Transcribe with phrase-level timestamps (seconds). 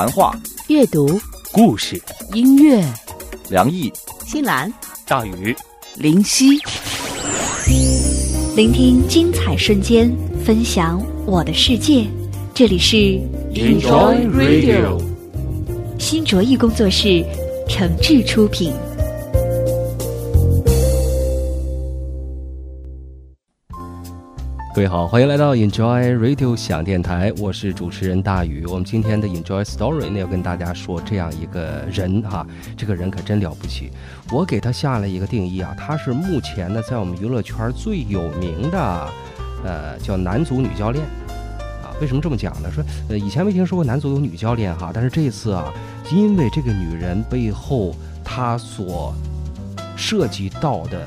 [0.00, 0.34] 谈话、
[0.68, 1.20] 阅读、
[1.52, 2.02] 故事、
[2.32, 2.82] 音乐，
[3.50, 3.92] 梁毅、
[4.26, 4.72] 新兰、
[5.06, 5.54] 大宇、
[5.98, 6.58] 林夕，
[8.56, 10.10] 聆听精彩瞬间，
[10.42, 12.06] 分享我的世界。
[12.54, 12.96] 这里是
[13.52, 14.98] Enjoy Radio，
[15.98, 17.22] 新卓艺工作室
[17.68, 18.72] 诚挚出品。
[24.80, 28.64] 各位好，欢迎来到 Enjoy Radio 响电台，我是主持人大宇。
[28.64, 32.46] 我们今天的 Enjoy Story 呢，要跟大家说这样一个人哈，
[32.78, 33.90] 这个人可真了不起。
[34.32, 39.08] 我给他下了一个定义啊，他是目前呢在我们娱乐圈最有名的，
[39.62, 41.04] 呃，叫男足女教练
[41.82, 41.92] 啊。
[42.00, 42.70] 为什么这么讲呢？
[42.72, 45.70] 说呃以前没听说过男足有女教练哈，但是这一次啊，
[46.10, 49.14] 因为这个女人背后她所
[49.94, 51.06] 涉及到的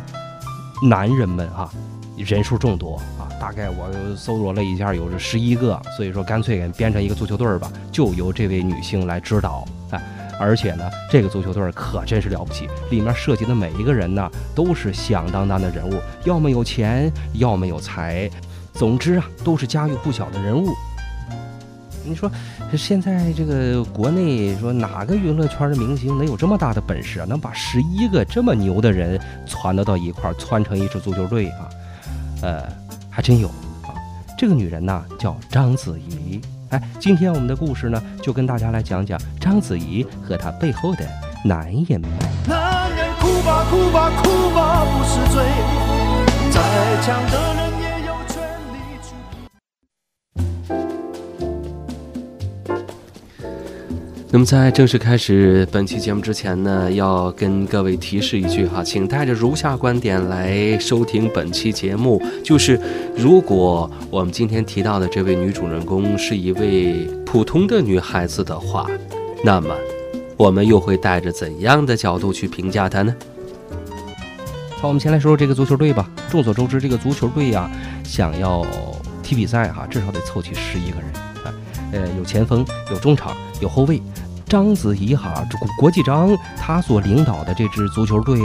[0.83, 1.71] 男人们哈、
[2.17, 9.65] 人数众多啊，大概我搜罗了一下，有这十一个，所以说干脆给编成一个足球队儿吧，就由这位女性来指导。
[9.91, 10.01] 哎，
[10.37, 15.93] 而且呢，这个足球队可真是了不起，里面涉及的每一个人呢，都是响当当的人物，
[16.25, 18.29] 要么有钱，要么有才，
[18.73, 20.69] 总之啊，都是家喻户晓的人物。
[22.05, 22.29] 你说
[22.77, 27.25] 现在这个国内说哪个娱乐圈的明星能有这么大的本事啊？
[27.27, 31.69] 能把十一个这么牛的人攒得到一块儿，攒成一支足球队啊？
[32.41, 32.63] 呃，
[33.09, 33.93] 还真有啊。
[34.37, 36.41] 这个女人呢叫章子怡。
[36.69, 41.05] 哎，今天我们的故事呢，就跟大家来讲讲章子怡和她背后的
[41.45, 42.09] 男人们。
[42.47, 45.43] 男人哭吧哭吧哭吧不是罪，
[46.51, 46.59] 再
[47.03, 47.62] 强的
[54.33, 62.81] 那么在正式开始本期节目之前呢，要跟各位提示一句哈，请带着如下观点来收听本期节目，就是
[63.15, 68.89] 如果我们今天提到的这位女主人公是一位普通的女孩子的话，
[69.45, 69.69] 那么
[70.35, 73.15] 我们又会带着怎样的角度去评价她呢？
[74.81, 76.09] 好，我们先来说说这个足球队吧。
[76.31, 77.69] 众所周知，这个足球队呀、
[78.03, 78.65] 想要
[79.21, 81.07] 踢比赛哈、至少得凑齐十一个人
[81.43, 81.53] 啊。
[81.91, 84.01] 呃，有前锋，有中场，有后卫。
[84.53, 88.39] 章子怡哈，这国际章他所领导的这支足球队，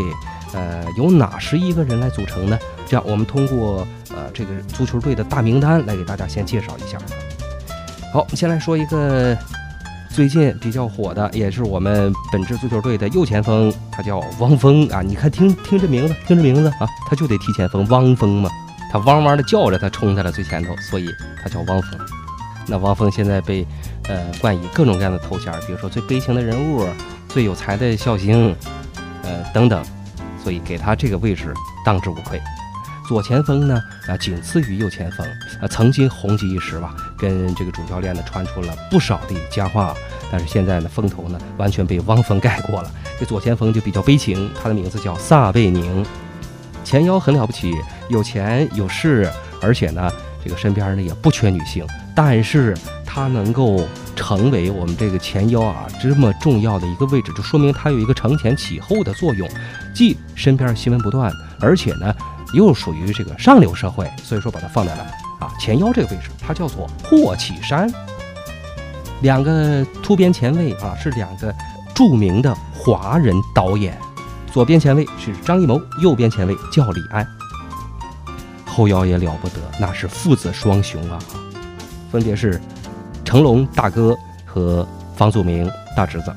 [0.54, 2.58] 呃，由哪十一个人来组成呢？
[2.86, 6.96] 这样，我们通过呃这个足球队的大名单来给大家先介绍一下。
[8.10, 9.36] 好，先来说一个
[10.08, 15.02] 最近比较火的，也是我们本支足球队的右前锋，他叫汪峰啊。
[15.02, 18.48] 你看，听听这名字，听这名字啊，他就得踢前锋，汪峰嘛。
[18.90, 21.06] 他汪汪的叫着，他冲在了最前头，所以
[21.42, 22.00] 他叫汪峰。
[22.66, 23.66] 那汪峰现在被
[24.08, 26.86] 呃冠以各种各样的头衔，比如说最悲情的人物、
[27.28, 28.54] 最有才的笑星，
[29.22, 29.82] 呃等等，
[30.42, 31.54] 所以给他这个位置
[31.84, 32.40] 当之无愧。
[33.06, 35.26] 左前锋呢，啊，仅次于右前锋，
[35.62, 39.94] 啊，曾经红极一时吧，跟这个主教练呢传出了不少的佳话，
[40.30, 42.90] 但是现在呢，风头呢完全被汪峰盖过了。
[43.18, 46.04] 这左前锋就比较悲情，他的名字叫撒贝宁，
[46.84, 47.72] 前腰很了不起，
[48.10, 49.30] 有钱有势，
[49.62, 50.12] 而且呢，
[50.44, 51.86] 这个身边呢也不缺女性，
[52.20, 53.86] 但是他能够
[54.16, 59.48] 成为我们这个前腰啊这么重要的一个位置，就说明他有一个承前启后的作用，
[59.94, 62.12] 既身边新闻不断，而且呢
[62.54, 65.04] 又属于这个上流社会，所以说把它放在了
[65.38, 67.88] 啊前腰这个位置，它叫做霍启山。
[69.22, 71.54] 两个突边前卫啊是两个
[71.94, 73.96] 著名的华人导演，
[74.52, 77.24] 左边前卫是张艺谋，右边前卫叫李安。
[78.66, 81.18] 后腰也了不得，那是父子双雄啊，
[82.10, 82.60] 分别是
[83.24, 84.86] 成龙大哥和
[85.16, 86.32] 房祖名大侄子。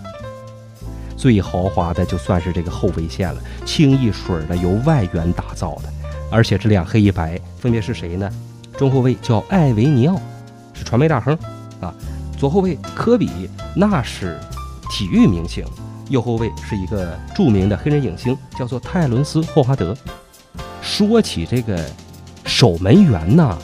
[1.15, 5.83] 最豪华的就算是这个后卫线了，清一水儿的由外援打造的，
[6.31, 8.27] 而且这两黑一白分别是谁呢？
[8.75, 10.19] 中后卫叫艾维尼奥，
[10.73, 11.37] 是传媒大亨
[11.79, 11.93] 啊；
[12.39, 13.29] 左后卫科比，
[13.75, 14.39] 那是
[14.89, 15.63] 体育明星；
[16.09, 19.95] 右后卫是一个著名的黑人影星，叫做泰伦斯·霍华德。
[20.81, 21.79] 说起这个
[22.45, 23.55] 守门员呐，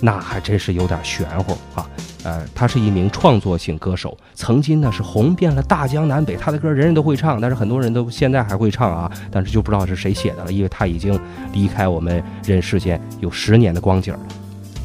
[0.00, 1.88] 那还真是有点玄乎啊。
[2.22, 11.18] 呃，他是一名创作型歌手，曾经呢是红遍了大江南北，他的歌人人都会唱，但是很多人都现在还会唱啊，但是就不知道是谁写的了，因为他已经
[11.52, 14.20] 离开我们人世间有十年的光景了。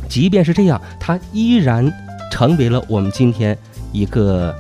[0.08, 1.92] 即便是这样，他依然
[2.32, 3.58] 成为了我们今天
[3.92, 4.56] 一个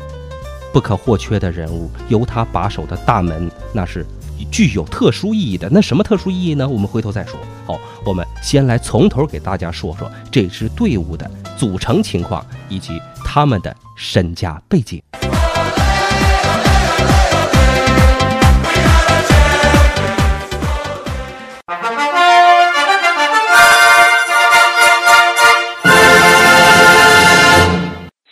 [0.73, 4.05] 不可或缺的人物，由他把守的大门那是
[4.51, 5.69] 具有特殊意义的。
[5.71, 6.67] 那什么特殊意义呢？
[6.67, 7.39] 我们回头再说。
[7.65, 15.01] 好，我们先来从头给大家说说这支队伍的组成情况以及他们的身家背景。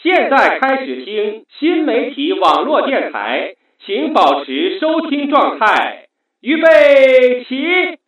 [0.04, 6.06] 现在开始听新媒体网络电台，请保持收听状态。
[6.40, 8.00] 预备起！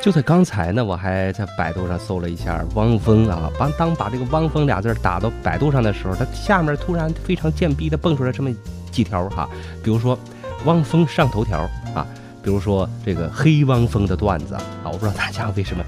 [0.00, 8.50] 就在刚才呢，我还在百度上搜了一下汪峰啊，把当把这个汪峰俩字打到百度上的时候，它下面突然非常贱逼的蹦出来这么
[8.90, 9.46] 几条哈，
[9.84, 10.18] 比如说
[10.64, 11.58] 汪峰上头条
[11.94, 12.06] 啊，
[12.46, 15.82] 比如说这个黑汪峰的段子啊，我不知道大家为什么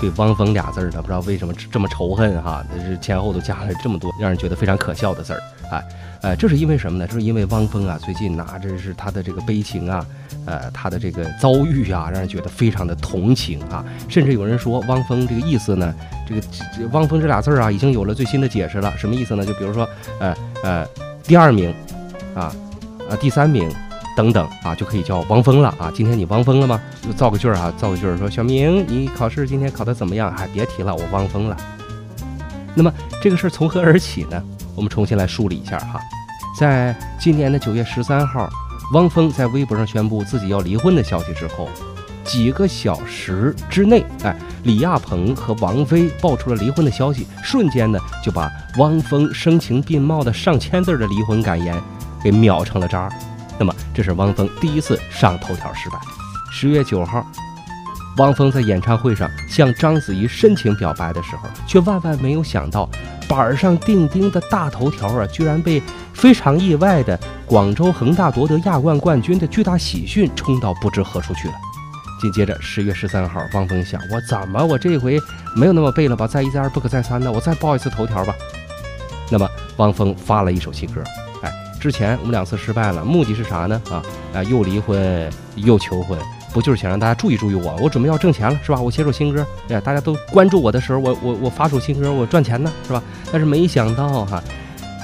[0.00, 5.40] 对汪峰俩字儿呢，不知道为什么这么仇恨哈，是前后都加了这么多让人觉得非常可笑的字儿
[5.70, 5.80] 啊，
[6.22, 7.06] 呃，这是因为什么呢？
[7.06, 10.04] 就是因为汪峰啊，最近拿着是他的这个悲情啊。
[10.46, 15.94] 呃，他的这个遭遇啊，让人觉得非常的同情啊，甚至有人说汪峰这个意思呢，
[16.26, 19.46] 这个汪峰这俩字儿啊，已经有了最新的解释了，什么意思呢？
[19.46, 20.34] 就比如说，呃
[20.64, 20.86] 呃，
[21.22, 21.72] 第二名，
[22.34, 22.52] 啊，
[23.08, 23.70] 呃，第三名，
[24.20, 25.90] 等等啊，就可以叫汪峰了啊。
[25.94, 26.78] 今天你汪峰了吗？
[27.00, 30.30] 就造个句儿啊，造个句儿说小明，你考试今天考得怎么样？
[30.36, 31.56] 哎，别提了，我汪峰了。
[32.74, 34.42] 那么这个事儿从何而起呢？
[34.76, 35.98] 我们重新来梳理一下哈，
[36.58, 38.46] 在今年的九月十三号。
[38.92, 41.66] 汪峰在微博上宣布自己要离婚的消息之后，
[42.22, 51.74] 几个小时之内，哎，李亚鹏和王菲爆出了离婚的消息，瞬间呢就把汪峰声情并茂的上千字的离婚感言
[52.22, 53.10] 给秒成了渣儿。
[53.60, 55.98] 那么，这是汪峰第一次上头条失败。
[56.50, 57.22] 十月九号，
[58.16, 62.88] 汪峰在演唱会上向章子怡深情表白的时候，却万万没有想到。
[63.28, 65.80] 板上钉钉的大头条啊，居然被
[66.14, 71.54] 非常意外的广州恒大夺得亚冠冠军的巨大喜讯冲到不知何处去了。
[72.18, 75.20] 紧接着十月十三号，汪峰想：我怎么我这回
[75.54, 76.26] 没有那么背了吧？
[76.26, 78.34] 再一再二不可再三的，我再报一次头条吧。
[79.30, 79.46] 那么
[79.76, 81.04] 汪峰发了一首新歌，
[81.80, 83.80] 之前我们两次失败了，目的是啥呢？
[83.90, 84.02] 啊
[84.34, 86.18] 啊，又离婚又求婚。
[86.52, 87.76] 不就是想让大家注意注意我？
[87.80, 88.80] 我准备要挣钱了，是吧？
[88.80, 93.00] 我写首新歌，哎，大家都关注我的时候，我我我发首新歌，我赚钱呢，是吧？
[93.30, 94.42] 但是没想到哈，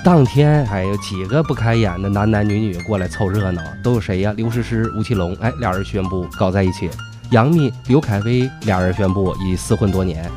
[0.05, 4.35] 当天还有几个不开眼的男男女女过来凑热闹，都有谁呀？
[4.37, 6.89] 刘诗诗、吴奇隆，哎，俩人宣布搞在一起；
[7.31, 10.29] 杨幂、刘恺威，俩人宣布已厮混多年。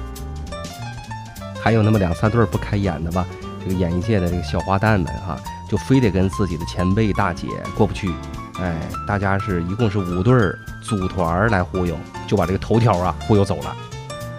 [1.59, 3.25] 还有那么两三对不开眼的吧？
[3.63, 5.35] 这个演艺界的这个小花旦们哈，
[5.69, 8.11] 就非得跟自己的前辈大姐过不去。
[8.59, 8.77] 哎，
[9.07, 11.95] 大家是一共是五对儿组团来忽悠，
[12.27, 13.73] 就把这个头条啊忽悠走了。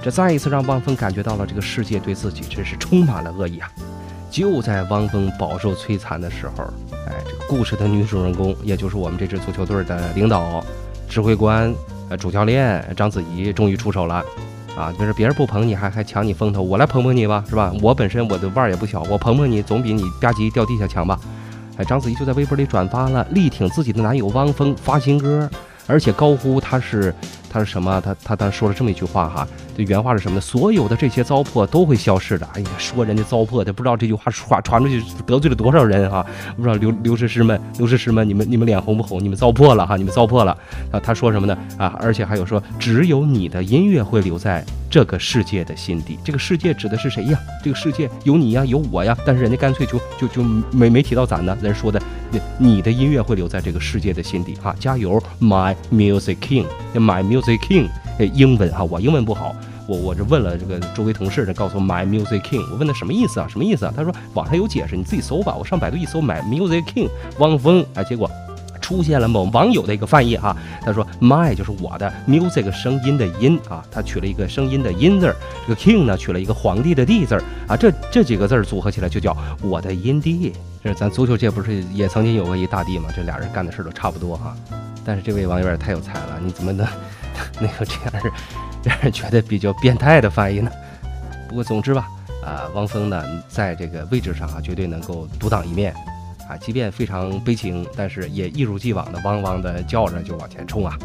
[0.03, 3.71] 这再一次让汪峰感觉到了这个世界对自己真是充满了恶意啊！
[4.31, 6.65] 就在汪峰饱受摧残的时候，
[7.07, 10.65] 哎，这个故事的女主人公，也就是我们这支足球队的领导、
[11.09, 11.75] 指挥官、
[12.09, 14.25] 呃主教练章子怡，终于出手了。
[14.77, 17.73] 啊，就是别人不捧你，还还抢你风头，我来捧捧你吧，是吧？
[17.83, 21.19] 我本身我的腕儿也不小，我捧捧你总比你吧唧掉地下强吧。
[21.77, 25.49] 哎章子怡就在微博里转发了，力挺自己的男友汪峰发新歌，
[25.87, 27.15] 而且高呼他是。
[27.51, 28.01] 他是什么？
[28.01, 30.41] 他他当时说了这么一句话哈，这原话是什么呢？
[30.41, 32.49] 所有的这些糟粕都会消失的。
[32.55, 36.25] 哎呀，说人家糟粕，他不知道这句话传传出去得罪了多少人哈。
[36.57, 39.21] 不知道刘刘诗诗们，刘诗诗们，你们你们脸红不红？
[39.23, 40.57] 你们糟粕了哈，你们糟粕了
[40.93, 41.01] 啊！
[41.01, 41.59] 他说什么呢？
[41.77, 46.17] 啊，而且还有说，只有你的音乐会留在这个世界的心底。
[46.23, 47.39] 这个世界指的是谁呀？
[47.65, 49.17] 这个世界有你呀，有我呀。
[49.27, 51.59] 但是人家干脆就就就没没提到咱呢。
[51.61, 52.01] 人说的，
[52.59, 57.40] 你的音乐会留在这个世界的心底哈，加油，My Music King，My Music。
[57.41, 57.89] Music King，
[58.35, 59.55] 英文哈，我英文不好，
[59.87, 63.47] 我我这问了这个周围同事，他告诉我 My Music King，我问他什么意思啊？
[63.49, 63.95] 什么意思啊？
[63.97, 65.57] 他说网上有解释，你自己搜吧。
[65.57, 68.31] 我上百度一搜，My Music King，汪峰，哎，结果
[68.81, 75.37] 出现了某网友的一个翻译哈，他说 My 就是我的 Music 声音的音啊，他取了一个声音的音字儿，
[75.67, 80.53] 这个 King 呢取了一个皇帝的帝字儿啊，这这几个字儿组合起来就叫我的音帝。
[80.83, 83.09] 这是咱足球界不是也曾经有过一大帝吗？
[83.15, 84.57] 这俩人干的事儿都差不多哈，
[85.05, 86.87] 但是这位网友也太有才了，你怎么能？
[87.61, 88.33] 那个这样是
[88.83, 90.71] 让人觉得比较变态的翻译呢。
[91.49, 92.07] 不过总之吧，
[92.45, 95.93] 啊，汪峰呢，在这个位置上啊，绝对能够独当一面
[96.49, 96.57] 啊。
[96.57, 100.97] 即便非常悲情，但是也一如既往的汪汪的叫着就往前冲啊。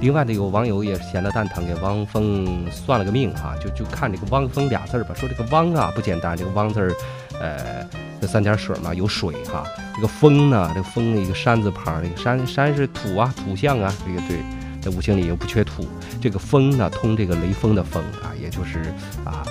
[0.00, 6.92] 另外呢，有网友也闲得蛋疼，给汪峰算了个命哈，就就看这个汪峰俩字儿吧，说这个汪啊不简单，这个汪字儿，
[7.38, 7.86] 呃，
[8.20, 9.64] 这三点水嘛，有水哈。
[9.94, 14.38] 这个峰呢，这个峰一个山字旁，这个山山是土啊，土象啊，这个对。
[14.82, 15.86] 在五行里又不缺土，
[16.20, 18.92] 这个风呢通这个雷锋的风啊，也就是
[19.24, 19.44] 啊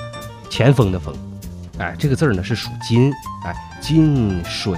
[0.50, 1.15] 前锋的锋，
[1.77, 3.13] 哎，这个字儿呢是属金，
[3.45, 4.77] 哎，金水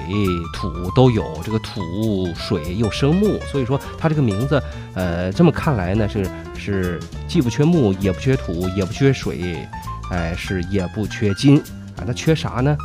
[0.53, 4.61] 土都有，这个土水又生木，所以说它这个名字，
[4.93, 9.67] 呃，这么看来呢是是既不缺木，也不缺土，也不缺水，
[10.11, 11.57] 哎，是也不缺金
[11.97, 12.77] 啊，那缺啥呢？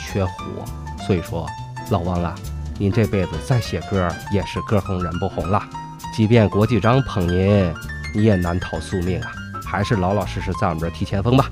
[0.00, 0.32] 缺火，
[1.06, 1.48] 所以说
[1.90, 2.34] 老王啊，
[2.76, 5.62] 您这辈子再写歌也是歌红人不红了。
[6.16, 7.74] 即便国际章捧您，
[8.14, 9.32] 你也难逃宿命啊！
[9.66, 11.50] 还是老老实实在我们这儿踢前锋吧。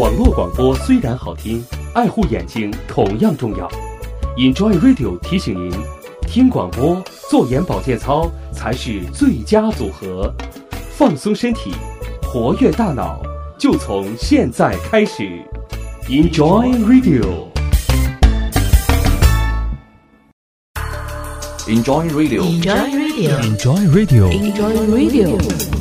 [0.00, 3.70] 网络广播虽然好听，爱护眼睛同样重要。
[4.38, 5.70] Enjoy Radio 提醒您，
[6.26, 10.34] 听广播、做眼保健操才是最佳组合。
[10.96, 11.74] 放松身体，
[12.22, 13.20] 活跃大脑，
[13.58, 15.28] 就从现在开始。
[16.08, 17.50] Enjoy Radio。
[21.66, 22.40] Enjoy Radio。
[22.40, 24.30] Enjoy Radio，Enjoy Radio。
[24.30, 25.79] Enjoy Radio。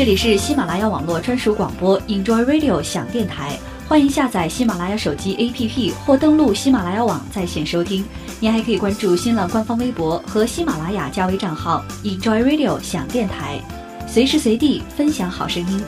[0.00, 8.02] 这里是喜马拉雅网络专属广播 Enjoy Radio 响电台，欢迎下载喜马拉雅手机 APP 或登录喜马拉雅网在线收听。
[8.40, 13.60] 您还可以关注新浪官方微博和喜马拉雅加微账号 Enjoy Radio 响电台，
[14.08, 15.84] 随时随地分享好声音。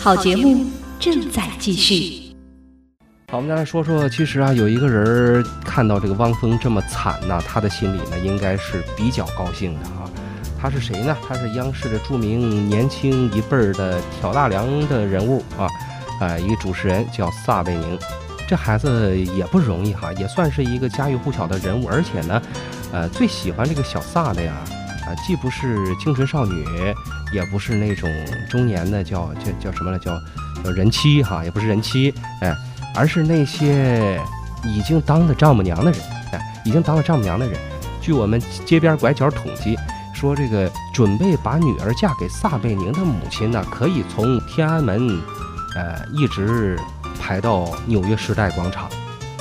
[0.00, 0.66] 好节目
[0.98, 2.34] 正在继续。
[3.30, 10.09] 好，我们再来说说，其实啊，有一个人儿看到这个汪峰这么惨呐、他的心里呢应该是比较高兴的啊。
[10.60, 11.16] 他是谁呢？
[11.26, 15.66] 他是央视的著名年轻一辈儿的挑大梁的人物啊，
[16.20, 17.98] 呃，一个主持人叫撒贝宁。
[18.46, 22.42] 这孩子也不容易哈，也算是一个家喻户晓的人物，而且呢，
[22.92, 24.52] 呃，最喜欢这个小撒的呀，
[25.06, 26.64] 啊、既不是清纯少女，
[27.32, 28.10] 也不是那种
[28.50, 30.12] 中年的叫叫叫什么来叫
[30.64, 32.54] 叫人妻哈，也不是人妻，哎，
[32.94, 34.20] 而是那些
[34.64, 36.00] 已经当了丈母娘的人，
[36.32, 37.56] 哎，已经当了丈母娘的人。
[38.00, 39.78] 据我们街边拐角统计，
[40.20, 45.18] 说这个准备把女儿嫁给撒贝宁的母亲呢，可以从天安门，
[45.74, 46.78] 呃，一直
[47.18, 48.84] 排到纽约时代广场，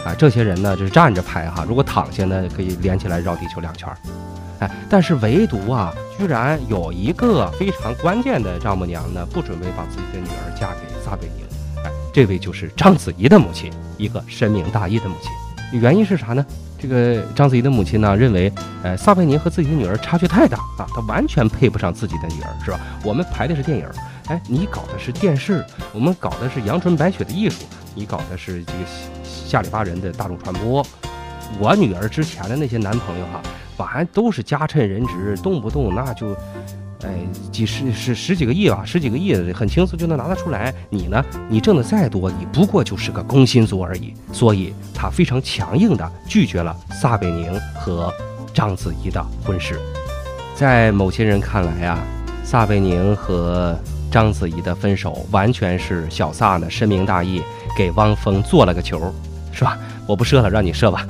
[0.05, 3.98] 啊，这些人呢就是站着排哈，如果躺下呢，可以连起来绕地球两圈儿。
[4.59, 11.45] 哎，但是唯独啊，居然有一个非常关键的丈母娘呢，不准备把自己的女儿嫁给撒贝宁。
[11.83, 15.29] 哎，这位就是章子怡的母亲，一个深明大义的母亲。
[15.77, 16.45] 原因是啥呢？
[16.79, 18.51] 这个章子怡的母亲呢，认为，
[18.83, 22.79] 呃，撒贝宁和自己的女儿差距太大啊，她完全配不上自己的女儿，是吧？
[23.03, 23.86] 我们排的是电影，
[24.27, 28.79] 哎，你搞的是电视，我们搞的是阳春白雪的艺术，你搞的是这个
[29.24, 30.86] 下里巴人的大众传播。
[31.59, 33.41] 我女儿之前的那些男朋友哈，
[33.75, 36.33] 反正都是家趁人直，动不动那就，
[37.03, 37.15] 哎，
[37.51, 40.74] 几十十十几个亿吧，十几个亿，很轻松就能拿得出来。
[40.89, 44.13] 你呢，你挣的再多，你不过就是个工薪族而已。
[44.34, 48.13] 所以，他非常强硬的拒绝了撒贝宁和
[48.53, 49.79] 章子怡的婚事。
[50.56, 51.98] 在某些人看来啊，
[52.44, 53.77] 撒贝宁和
[54.12, 57.41] 章子怡的分手完全是小撒呢深明大义，
[57.77, 59.13] 给汪峰做了个球，
[59.53, 59.79] 是吧？
[60.06, 61.08] 我不射了，让你射吧。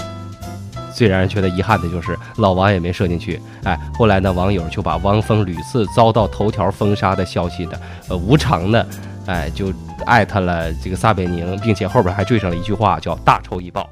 [0.99, 3.41] 最让人觉得遗憾的就是老王也没射进去。
[3.63, 7.79] 哎，后来呢，网友就把汪峰屡次遭到头条封杀的消息的，
[8.09, 8.85] 呃，无偿的，
[9.25, 9.71] 哎，就
[10.05, 13.89] 艾特了这个撒贝宁，并且后边还缀上了一句话，叫“大仇已报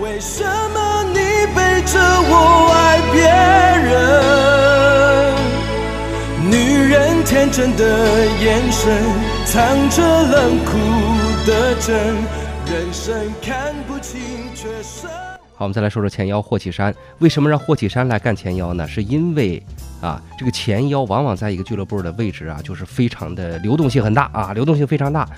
[0.00, 1.20] 为什么你
[1.54, 3.22] 背着我爱别
[3.86, 3.94] 人？
[6.50, 8.90] 女人天真的眼神，
[9.46, 10.78] 藏着冷酷
[11.46, 11.94] 的真，
[12.66, 14.20] 人生看不清
[14.56, 15.08] 却生。”。
[15.58, 16.94] 好，我们再来说说前腰霍启山。
[17.18, 18.86] 为什么让霍启山来干前腰呢？
[18.86, 19.60] 是因为
[20.00, 25.28] 啊，这个前腰往往在一个俱乐部的位置啊，就是非常的流动性很大啊，流动性非常大。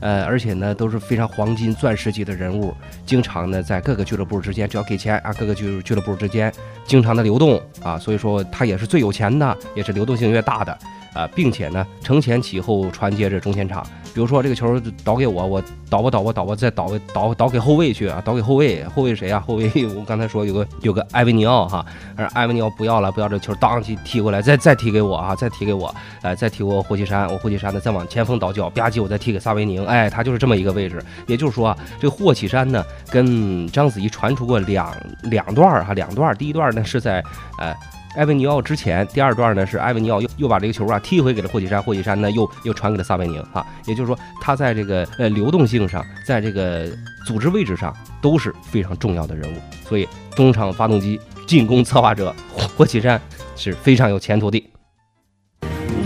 [0.00, 2.74] 呃，而且呢，都是非常黄金、钻石级的人物，
[3.06, 6.52] 经常呢在各个俱乐部之间，只要给钱啊，各个俱俱乐部之间
[6.84, 10.78] 经常的流动啊，所以说他也是最有钱的，也是流动性越大的
[11.14, 13.82] 啊，并且呢承前启后传接着中前场。
[14.12, 19.42] 比如说这个球倒给我，我倒吧倒吧倒吧，再倒倒倒给后卫去啊，倒给后卫，后卫谁啊？
[19.46, 21.84] 后卫我刚才说有个有个埃维尼奥哈，
[22.16, 31.02] 而埃维尼奥不要了，不要这球，当起踢过来，再再踢给我啊，再踢给我，呃，再踢给我霍启山，我霍启山呢再往前锋倒脚，吧唧我再踢给萨维宁，哎，他就是这么一个位置。
[31.26, 34.92] 也就是说啊，这个霍启山呢跟章子怡传出过两
[35.24, 37.22] 两段儿哈，两段，第一段呢是在
[37.58, 37.74] 呃。
[38.16, 46.88] 埃维尼奥之前，第二段呢是埃维尼奥又又把这个球啊踢回给了霍启山，霍启山呢又又传给了萨维宁啊，也就是说他在这个呃流动性上，在这个
[47.24, 49.56] 组织位置上都是非常重要的人物，
[49.88, 53.20] 所以中场发动机、进攻策划者霍霍启山
[53.54, 54.70] 是非常有前途的。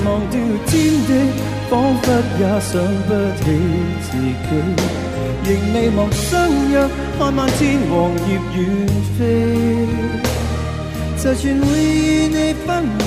[0.05, 1.33] 忘掉天地，
[1.71, 3.45] 仿佛也想不起
[4.03, 4.53] 自己，
[5.43, 6.87] 仍未忘相約，
[7.19, 10.44] 看漫天黃葉遠飛。
[11.25, 13.03] 就算會與你分离，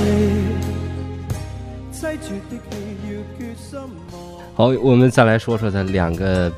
[1.93, 2.73] 凄絕的戲
[3.05, 3.79] 要決心。
[4.55, 6.51] 好，我们再来说说这两个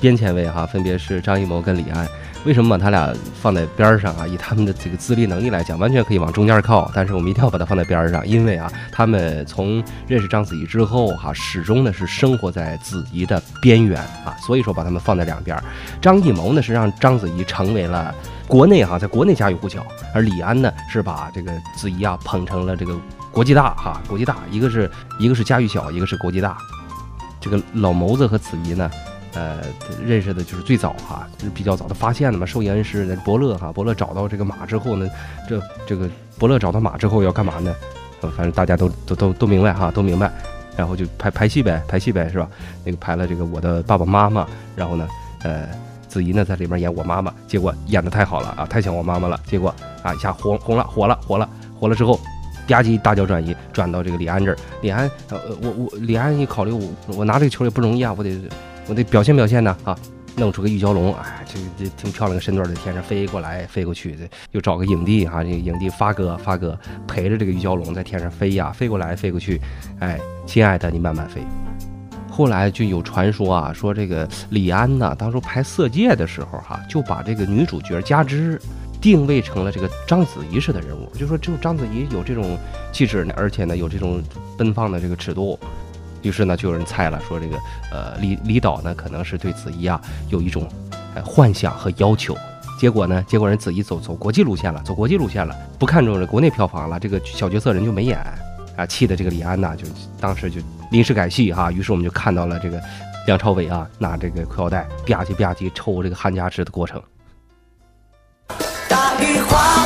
[0.00, 2.08] 边前卫哈，分别是张艺谋跟李安。
[2.46, 4.26] 为什么把他俩放在边儿上啊？
[4.26, 6.90] 以他们的这个资历能力来讲，完全可以往中间靠。
[6.94, 15.62] 但是我们一定要把它放在边儿上，因为啊，他们从认识章子怡之后哈、始终呢是生活在子怡的边缘啊，所以说把他们放在两边儿。
[16.00, 18.14] 张艺谋呢是让章子怡成为了
[18.48, 22.98] 国内哈、在国内家喻户晓，而李安呢是把这个子怡啊捧成了这个
[23.30, 26.56] 国际大哈、国际大，一个是一个是家喻晓，一个是国际大。
[27.38, 28.90] 这个老谋子和子怡呢，
[29.34, 29.60] 呃，
[30.04, 32.44] 认识的就是最早哈，就是比较早的发现的嘛。
[32.44, 35.08] 受益恩师那伯乐哈，伯乐找到这个马之后呢，
[35.48, 36.08] 这这个
[36.38, 37.74] 伯乐找到马之后要干嘛呢？
[38.22, 40.30] 呃，反正大家都都都都明白哈，都明白。
[40.76, 42.48] 然后就拍拍戏呗，拍戏呗，是吧？
[42.84, 45.06] 那个拍了这个我的爸爸妈妈，然后呢，
[45.42, 45.68] 呃，
[46.08, 52.18] 子怡呢在里面演我妈妈，结果演的太好了啊，太像我妈妈了，结果啊一下红红了，火了，火了，火了之后。
[52.68, 58.30] 吧唧大脚转移转到这个李安这儿，李安，呃我我李安一考虑我我拿这个球也不容易啊，我得
[58.86, 59.96] 我得表现表现呢啊，
[60.36, 69.60] 弄出个玉蛟龙，哎，这这挺漂亮的身段在天上飞过来飞过去，这又找个影帝哈、这影帝发哥发哥陪着这个玉蛟龙在天上飞呀，飞过来飞过去，
[70.00, 71.40] 哎，亲爱的你慢慢飞。
[72.28, 78.60] 后来就有传说啊，说这个李安呢，当初拍《色戒》的时候哈、就把这个女主角加之
[79.00, 82.56] 定位成了这个章子怡式的人物，就说只有章子怡有这种
[82.92, 84.22] 气质呢，而且呢有这种
[84.56, 85.58] 奔放的这个尺度。
[86.22, 87.56] 于是呢，就有人猜了，说这个
[87.92, 90.68] 呃李李导呢可能是对子怡啊有一种
[91.14, 92.36] 呃幻想和要求。
[92.78, 98.18] 结果呢，结果人子怡走走国际路线了，走国际路线了，不看重这国内票房了，这个小角色人就没演
[98.76, 99.86] 啊，气的这个李安呐，就
[100.18, 102.80] 当时就临时改戏哈、于是我们就看到了这个
[103.26, 107.02] 梁朝伟啊拿这个裤腰带吧唧吧唧抽这个汉家枝的过程。
[108.88, 109.79] 大雨哗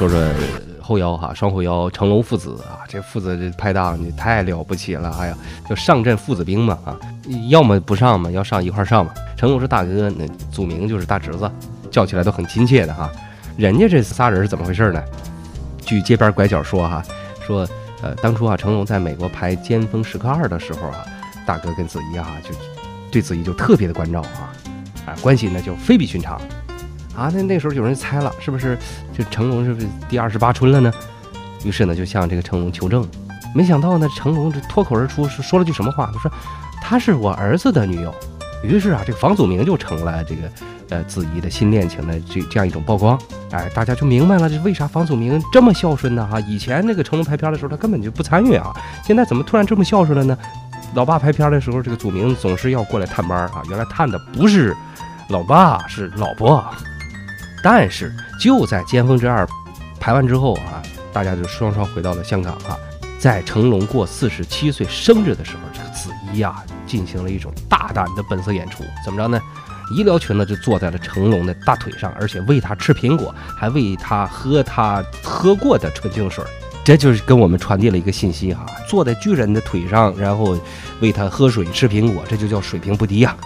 [0.00, 0.18] 说说
[0.80, 5.36] 后腰哈，双后腰成龙父子啊，这父子这拍档你太了不起了，哎呀，
[5.68, 6.96] 就上阵父子兵嘛啊，
[7.48, 9.12] 要么不上嘛，要上一块上嘛。
[9.36, 11.50] 成龙是大哥，那祖名就是大侄子，
[11.90, 13.10] 叫起来都很亲切的哈。
[13.58, 15.02] 人家这仨人是怎么回事呢？
[15.84, 17.02] 据街边拐角说哈，
[17.46, 17.68] 说
[18.00, 21.04] 呃当初啊成龙在美国拍《尖峰时刻二》的时候啊，
[21.44, 22.54] 大哥跟子怡啊就
[23.12, 24.48] 对子怡就特别的关照啊，
[25.04, 26.40] 啊关系呢就非比寻常。
[27.16, 28.78] 啊，那那时候有人猜了，是不是
[29.16, 30.92] 这成龙是不是第二十八春了呢？
[31.64, 33.06] 于是呢，就向这个成龙求证。
[33.54, 36.10] 没想到呢，成龙这脱口而出是说了句什么话？
[36.14, 36.30] 他说
[36.80, 38.14] ：“她是我儿子的女友。”
[38.62, 40.42] 于是啊，这个房祖名就成了这个
[40.90, 43.18] 呃子怡的新恋情的这这样一种曝光。
[43.50, 46.26] 哎，大家就明白了，这为啥房祖名这么孝顺呢？
[46.30, 48.72] 哈，以前那个成龙拍片的时候，他根本就不参与啊，
[49.04, 50.38] 现在怎么突然这么孝顺了呢？
[50.94, 54.76] 老爸拍片的时候，这个祖名总是要过来探班啊，原来探的不是
[55.28, 56.64] 老爸，是老婆。
[57.62, 59.44] 但是就在《尖峰之二》
[59.98, 62.76] 排完之后啊，大家就双双回到了香港啊。
[63.18, 68.82] 在成龙过四十七岁生日的时候，这个子怡啊进行了一种大胆的本色演出。
[69.04, 69.38] 怎么着呢？
[69.94, 76.42] 医疗裙呢就坐在了成龙的大腿上，而且喂他吃苹果，还喂他喝他喝过的纯净水。
[76.82, 80.58] 这就是跟我们传递了一个信息哈，坐在巨人的腿上，然后
[81.00, 83.36] 喂他喝水吃苹果，这就叫水平不低呀、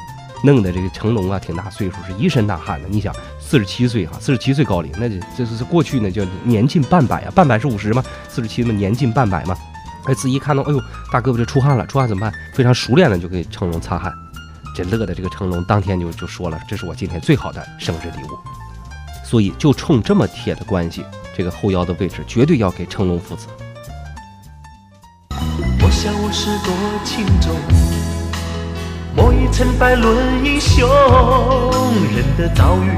[0.45, 2.89] 弄得这个成龙啊挺大岁数，是一身大汗的。
[2.89, 3.13] 你想，
[3.55, 9.57] 四十七岁哈，四十七岁高龄，那这这是过去呢叫年近半百啊，半百是五十嘛，四十七嘛年近半百嘛。
[10.07, 12.35] 哎，子怡看到，哎呦，大胳膊这出汗了，出汗怎么办？
[12.53, 14.13] 非常熟练的就给成龙擦汗。
[14.75, 18.37] 这乐的这个成龙当天就就说了，这是我今天最好的生日礼物。
[19.25, 21.05] 所以就冲这么铁的关系，
[21.37, 23.47] 这个后腰的位置绝对要给成龙父子。
[25.31, 27.55] 我想我是多情种，
[29.17, 30.89] 我已成败论英雄。
[32.15, 32.89] 人的遭遇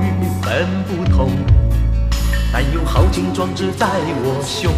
[0.42, 1.31] 本不同，
[2.52, 3.87] 但有豪情壮志在
[4.24, 4.72] 我胸。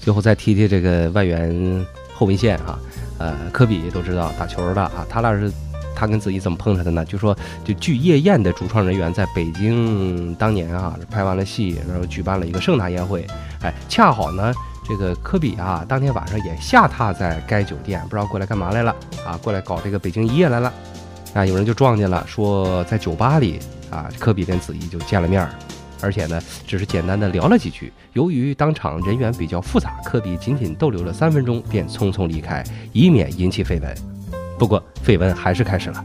[0.00, 2.78] 最后再提提这个外援后文线啊，
[3.18, 5.50] 呃，科比都知道打球的啊，他俩是
[5.94, 7.04] 他跟子怡怎么碰上的呢？
[7.04, 13.24] 就说就据夜宴的主创人员在北京当年啊拍完了戏，然后举办了一个盛大宴会，
[13.62, 14.52] 哎，恰好呢
[14.84, 20.72] 这个科比啊当天晚上也下榻在该酒店，不知道过来干嘛来了啊，过来搞这个北京一夜来了，
[21.34, 23.58] 啊，有人就撞见了，说在酒吧里
[23.90, 25.48] 啊，科比跟子怡就见了面。
[26.04, 27.92] 而且呢，只是简单的聊了几句。
[28.12, 33.94] 由于当场人员比较复杂，科比仅仅逗留了三分钟，便匆匆离开，以免引起绯闻。
[34.58, 36.04] 不过，绯闻还是开始了。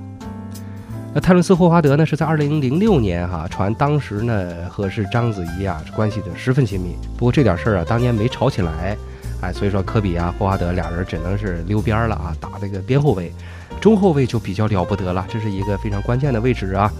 [1.17, 6.95] 那泰伦斯·霍华德呢，是在二零零六年哈、传当时呢和是章子怡啊关系的十分亲密。
[7.17, 8.95] 不过这点事儿啊，当年没吵起来，
[9.41, 13.33] 哎，所以说科比啊、霍华德俩人只能是溜边了啊，打这个边后卫。
[13.81, 16.93] 中后卫就比较了不得了，这是一个非常关键的位置啊。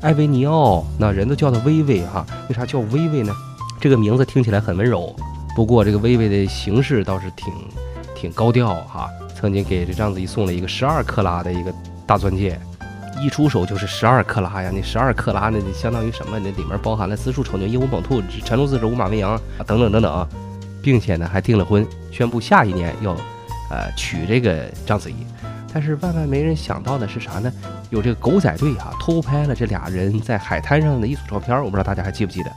[0.00, 3.32] 艾维尼奥，那人都叫他薇薇哈，为啥叫薇薇呢？
[3.80, 5.14] 这个名字听起来很温柔，
[5.54, 7.54] 不过这个薇薇的形式倒是挺
[8.16, 9.08] 挺高调哈。
[9.32, 11.72] 曾经给这章子怡送了一个十二克拉的一个
[12.04, 12.58] 大钻戒，
[13.18, 14.70] 一出手就是十二克拉呀！
[14.72, 16.38] 那十二克拉那相当于什么？
[16.38, 20.28] 那里面包含了私处丑牛寅虎卯兔辰龙巳蛇午马未羊等等等等，
[20.82, 23.12] 并且呢还订了婚，宣布下一年要
[23.70, 25.16] 呃娶这个章子怡。
[25.72, 27.52] 但是万万没人想到的是啥呢？
[27.90, 32.50] 有这个狗仔队啊，偷拍了这俩人在海滩上的一组照片，我不知道大家还记不记得？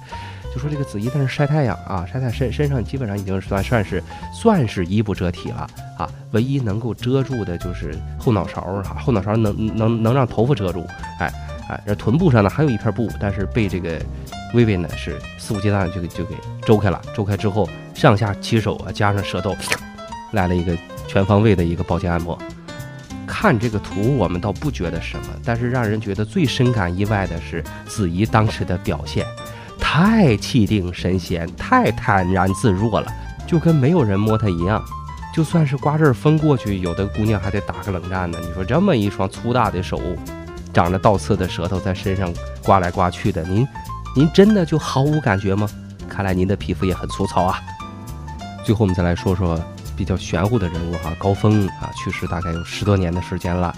[0.54, 10.86] 就说这个子怡在那晒太阳啊，晒太身身上基本上已经算算是算是衣不遮体了啊，唯一能够遮住的就是后脑勺啊，后脑勺能能能让头发遮住，
[11.20, 11.34] 哎
[11.70, 14.00] 哎，这臀部上呢还有一片布，但是被这个
[14.54, 19.56] 薇薇呢是肆无忌惮就给就给周开了，周开之后上下其手啊，加上舌头，
[20.34, 22.38] 来了一个全方位的一个保健按摩。
[23.26, 29.26] 看这个图，我们倒不觉得什么，但是让人觉得最深感意外的是子怡当时的表现，
[29.96, 33.08] 太气定神闲，太坦然自若了，
[33.46, 34.84] 就跟没有人摸他一样。
[35.32, 38.40] 就算是刮阵风过去，有的姑娘还得打个冷战呢。
[38.42, 40.02] 你说这么一双粗大的手，
[40.74, 43.68] 长着倒刺的舌头在身上刮来刮去的，您
[44.16, 45.70] 您真的就毫无感觉吗？
[46.10, 47.62] 看来您的皮肤也很粗糙啊。
[48.66, 49.64] 最后我们再来说说。
[49.96, 53.72] 比较玄乎的人物哈，高峰啊，去世大概有十多年的时间了。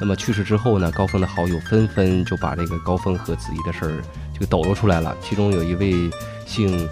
[0.00, 4.02] 那么去世之后呢，高峰的好友纷纷就把这个高峰和子怡的事儿
[4.38, 5.16] 就抖露出来了。
[5.22, 6.10] 其中有一位
[6.44, 6.88] 姓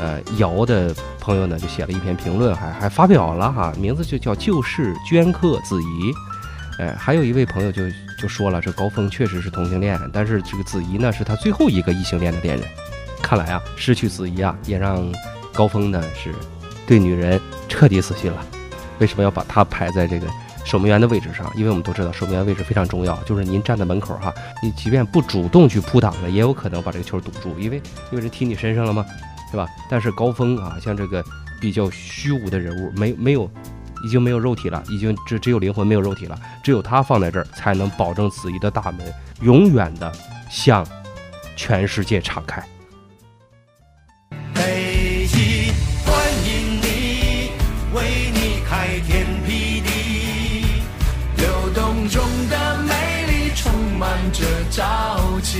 [0.00, 6.12] 呃姚的朋友呢，就写了一篇评论，还还发表了哈，名字就叫“旧事镌刻子怡”。
[6.80, 7.82] 哎，还有一位朋友就
[8.18, 12.66] 就说了，这高峰确实是同性恋，但是这个子怡呢，是他最后一个异性恋的恋人。
[13.22, 15.10] 看来啊，失去子怡啊，也让
[15.52, 16.34] 高峰呢是。
[16.86, 18.44] 对女人彻底死心了，
[18.98, 20.26] 为什么要把她排在这个
[20.64, 21.50] 守门员的位置上？
[21.54, 27.76] 因为我们都知道守门员位置非常重要，就是您站在门口哈，你即便不主动去扑挡了，也有可能把这个球堵住，因为
[28.10, 29.04] 因为人踢你身上了吗？
[29.52, 29.68] 对吧？
[29.88, 31.24] 但是高峰啊，像这个
[31.60, 33.48] 比较虚无的人物，没没有，
[34.04, 39.00] 已经没有肉体了，已经只只有灵魂没有肉体了，只有他放在这儿，才能保证子怡的大门
[39.42, 40.12] 永远的
[40.50, 40.84] 向
[41.56, 42.60] 全世界敞开。
[54.32, 55.58] 着朝气。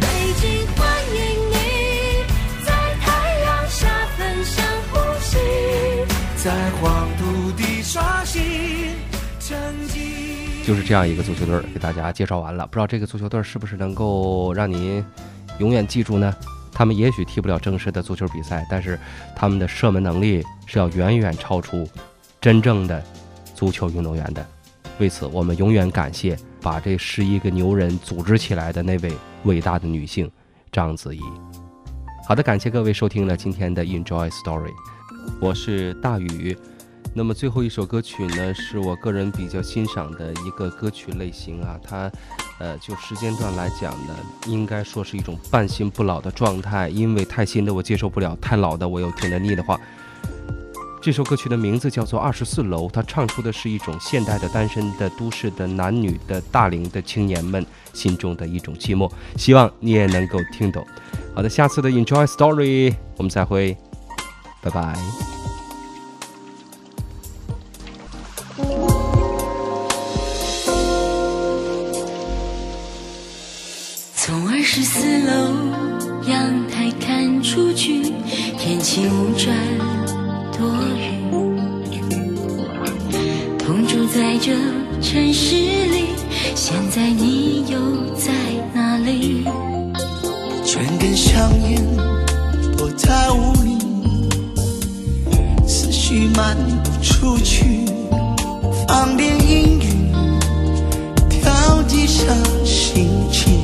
[0.00, 0.06] 北
[0.40, 1.18] 京欢迎
[1.50, 2.24] 你，
[2.64, 5.38] 在太阳下分享呼吸，
[6.36, 8.42] 在黄土地刷新
[9.40, 9.56] 成
[9.88, 10.64] 绩。
[10.64, 12.66] 就是这样一个足球队，给大家介绍完了。
[12.66, 15.04] 不知道这个足球队是不是能够让您
[15.58, 16.34] 永远记住呢？
[16.72, 18.98] 他们也许踢不了正式的足球比赛，但是
[19.36, 21.86] 他们的射门能力是要远远超出
[22.40, 23.02] 真正的
[23.54, 24.46] 足球运动员的。
[24.98, 29.12] 为此，我们永远感谢把这十一个牛人组织起来的那位
[29.44, 30.30] 伟大的女性
[30.70, 31.20] 章子怡。
[32.26, 34.72] 好的，感谢各位收听了今天的 Enjoy Story，
[35.40, 36.56] 我是大宇。
[37.12, 42.12] 那么最后一首歌曲呢，是我个人比较欣赏的一个歌曲类型啊，它，
[42.60, 44.14] 呃，就时间段来讲呢，
[44.46, 49.80] 应该说是一种半新不老的状态，因为太新的我接受不了，太老的我又听得腻的话。
[51.02, 59.10] 这首歌曲的名字叫做《二十四楼》，它唱出的是一种现代的单身的都市的男女的大龄的青年们心中的一种寂寞。
[59.36, 60.86] 希望你也能够听懂。
[61.34, 63.76] 好的，下次的 Enjoy Story，我们再会，
[64.60, 64.94] 拜拜。
[74.14, 75.54] 从二十四楼
[76.28, 78.02] 阳台看出去，
[78.58, 79.56] 天气无转。
[84.12, 84.52] 在这
[85.00, 86.06] 城市里，
[86.56, 87.78] 现在你又
[88.16, 88.32] 在
[88.74, 89.44] 哪里？
[90.64, 91.80] 卷根香烟，
[92.76, 93.78] 躲在屋里，
[95.64, 97.84] 思绪漫不出去，
[98.88, 99.86] 放点音乐，
[101.28, 102.24] 调剂下
[102.64, 103.60] 心情。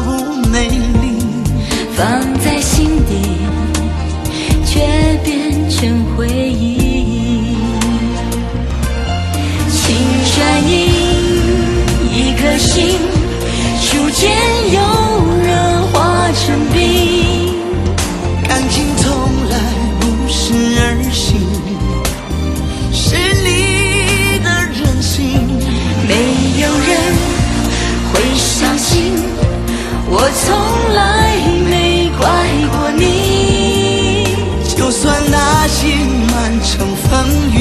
[0.00, 1.18] 无美丽，
[1.94, 2.04] 放
[2.40, 3.12] 在心底，
[4.64, 4.80] 却
[5.24, 7.56] 变成回忆。
[9.70, 10.74] 青山隐，
[12.12, 12.98] 一颗心，
[13.80, 14.30] 初见
[14.72, 15.05] 有。
[30.18, 30.48] 我从
[30.94, 31.36] 来
[31.68, 32.24] 没怪
[32.72, 34.34] 过你，
[34.74, 35.94] 就算那些
[36.32, 37.54] 满城风雨，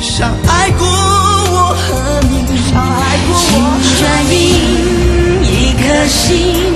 [0.00, 3.58] 伤害过我和你，伤害过我。
[3.98, 4.36] 转阴，
[5.42, 6.75] 一颗心。